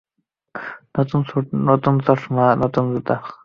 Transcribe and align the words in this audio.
নতুন 0.95 1.21
স্যুট, 1.27 1.45
চশমা, 2.07 2.45
জুতা। 2.91 3.15